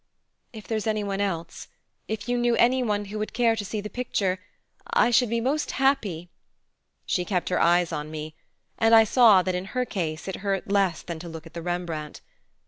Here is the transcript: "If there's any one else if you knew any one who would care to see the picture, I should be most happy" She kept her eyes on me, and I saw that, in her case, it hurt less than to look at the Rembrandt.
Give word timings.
"If 0.51 0.65
there's 0.67 0.87
any 0.87 1.03
one 1.03 1.21
else 1.21 1.67
if 2.07 2.27
you 2.27 2.35
knew 2.35 2.55
any 2.55 2.81
one 2.81 3.05
who 3.05 3.19
would 3.19 3.33
care 3.33 3.55
to 3.55 3.63
see 3.63 3.81
the 3.81 3.87
picture, 3.87 4.39
I 4.91 5.11
should 5.11 5.29
be 5.29 5.39
most 5.39 5.73
happy" 5.73 6.31
She 7.05 7.23
kept 7.23 7.49
her 7.49 7.61
eyes 7.61 7.91
on 7.91 8.09
me, 8.09 8.33
and 8.79 8.95
I 8.95 9.03
saw 9.03 9.43
that, 9.43 9.53
in 9.53 9.65
her 9.77 9.85
case, 9.85 10.27
it 10.27 10.37
hurt 10.37 10.67
less 10.67 11.03
than 11.03 11.19
to 11.19 11.29
look 11.29 11.45
at 11.45 11.53
the 11.53 11.61
Rembrandt. 11.61 12.19